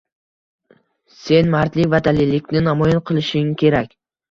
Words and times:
sen 1.17 1.51
mardlik 1.57 1.91
va 1.95 2.01
dalillikni 2.09 2.65
namoyon 2.71 3.05
qilishing 3.13 3.55
kerak. 3.65 3.97